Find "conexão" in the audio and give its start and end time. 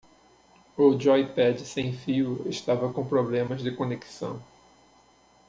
3.69-4.41